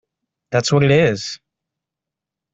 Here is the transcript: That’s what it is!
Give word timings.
That’s 0.49 0.71
what 0.71 0.81
it 0.81 0.89
is! 0.89 1.39